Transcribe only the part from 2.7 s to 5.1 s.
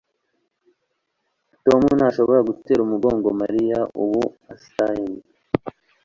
umugongo Mariya ubu astyng